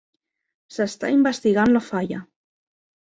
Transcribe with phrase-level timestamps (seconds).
[0.77, 2.23] S'està investigant la falla.